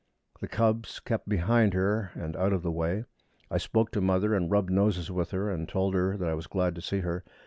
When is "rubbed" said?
4.49-4.71